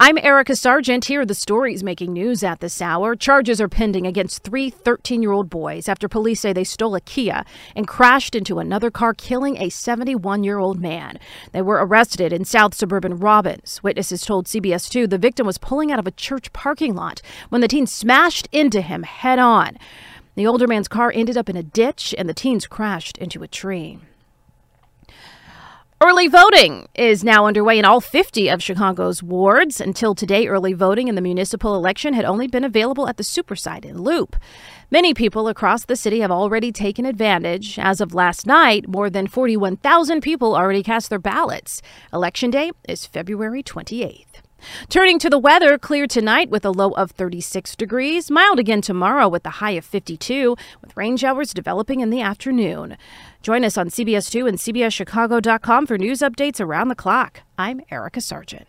I'm 0.00 0.18
Erica 0.18 0.56
Sargent. 0.56 1.04
Here 1.04 1.20
are 1.20 1.26
the 1.26 1.36
stories 1.36 1.84
making 1.84 2.12
news 2.12 2.42
at 2.42 2.58
this 2.58 2.82
hour. 2.82 3.14
Charges 3.14 3.60
are 3.60 3.68
pending 3.68 4.08
against 4.08 4.42
three 4.42 4.68
13 4.68 5.22
year 5.22 5.30
old 5.30 5.48
boys 5.48 5.88
after 5.88 6.08
police 6.08 6.40
say 6.40 6.52
they 6.52 6.64
stole 6.64 6.96
a 6.96 7.00
Kia 7.00 7.44
and 7.76 7.86
crashed 7.86 8.34
into 8.34 8.58
another 8.58 8.90
car, 8.90 9.14
killing 9.14 9.56
a 9.56 9.68
71 9.68 10.42
year 10.42 10.58
old 10.58 10.80
man. 10.80 11.20
They 11.52 11.62
were 11.62 11.76
arrested 11.76 12.32
in 12.32 12.44
South 12.44 12.74
Suburban 12.74 13.18
Robbins. 13.18 13.84
Witnesses 13.84 14.22
told 14.22 14.46
CBS 14.46 14.90
2 14.90 15.06
the 15.06 15.16
victim 15.16 15.46
was 15.46 15.58
pulling 15.58 15.92
out 15.92 16.00
of 16.00 16.08
a 16.08 16.12
church 16.12 16.52
parking 16.52 16.96
lot 16.96 17.22
when 17.50 17.60
the 17.60 17.68
teen 17.68 17.86
smashed 17.86 18.48
into 18.50 18.80
him 18.80 19.04
head 19.04 19.38
on. 19.38 19.78
The 20.34 20.46
older 20.48 20.66
man's 20.66 20.88
car 20.88 21.12
ended 21.14 21.36
up 21.36 21.48
in 21.48 21.56
a 21.56 21.62
ditch, 21.62 22.12
and 22.18 22.28
the 22.28 22.34
teens 22.34 22.66
crashed 22.66 23.16
into 23.18 23.44
a 23.44 23.48
tree. 23.48 24.00
Early 26.24 26.30
voting 26.30 26.88
is 26.94 27.22
now 27.22 27.44
underway 27.44 27.78
in 27.78 27.84
all 27.84 28.00
50 28.00 28.48
of 28.48 28.62
Chicago's 28.62 29.22
wards. 29.22 29.78
Until 29.78 30.14
today, 30.14 30.46
early 30.46 30.72
voting 30.72 31.08
in 31.08 31.16
the 31.16 31.20
municipal 31.20 31.76
election 31.76 32.14
had 32.14 32.24
only 32.24 32.46
been 32.46 32.64
available 32.64 33.06
at 33.08 33.18
the 33.18 33.22
Supersite 33.22 33.84
in 33.84 34.00
Loop. 34.00 34.34
Many 34.90 35.12
people 35.12 35.48
across 35.48 35.84
the 35.84 35.96
city 35.96 36.20
have 36.20 36.30
already 36.30 36.72
taken 36.72 37.04
advantage. 37.04 37.78
As 37.78 38.00
of 38.00 38.14
last 38.14 38.46
night, 38.46 38.88
more 38.88 39.10
than 39.10 39.26
41,000 39.26 40.22
people 40.22 40.56
already 40.56 40.82
cast 40.82 41.10
their 41.10 41.18
ballots. 41.18 41.82
Election 42.10 42.50
day 42.50 42.70
is 42.88 43.04
February 43.04 43.62
28th. 43.62 44.40
Turning 44.88 45.18
to 45.18 45.30
the 45.30 45.38
weather, 45.38 45.78
clear 45.78 46.06
tonight 46.06 46.50
with 46.50 46.64
a 46.64 46.70
low 46.70 46.90
of 46.92 47.10
36 47.12 47.76
degrees, 47.76 48.30
mild 48.30 48.58
again 48.58 48.80
tomorrow 48.80 49.28
with 49.28 49.44
a 49.46 49.50
high 49.60 49.72
of 49.72 49.84
52, 49.84 50.56
with 50.80 50.96
rain 50.96 51.16
showers 51.16 51.54
developing 51.54 52.00
in 52.00 52.10
the 52.10 52.20
afternoon. 52.20 52.96
Join 53.42 53.64
us 53.64 53.76
on 53.76 53.88
CBS2 53.88 54.48
and 54.48 54.58
CBSChicago.com 54.58 55.86
for 55.86 55.98
news 55.98 56.20
updates 56.20 56.60
around 56.60 56.88
the 56.88 56.94
clock. 56.94 57.40
I'm 57.58 57.80
Erica 57.90 58.20
Sargent. 58.20 58.66